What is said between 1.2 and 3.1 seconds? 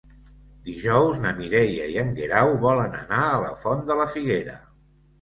na Mireia i en Guerau volen